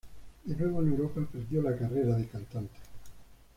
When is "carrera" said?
1.77-2.15